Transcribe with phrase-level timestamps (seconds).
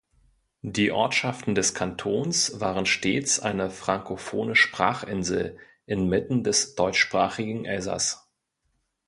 [0.63, 8.27] Die Ortschaften des Kantons waren stets eine frankophone Sprachinsel inmitten des deutschsprachigen Elsass.